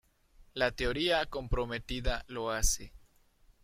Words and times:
La 0.55 0.71
Teoría 0.71 1.27
Comprometida 1.27 2.25
lo 2.27 2.49
hace. 2.49 2.91